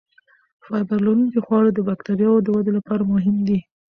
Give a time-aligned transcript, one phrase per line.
[0.65, 3.59] فایبر لرونکي خواړه د بکتریاوو ودې لپاره مهم دي.